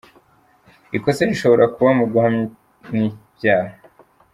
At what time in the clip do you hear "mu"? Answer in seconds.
1.97-2.05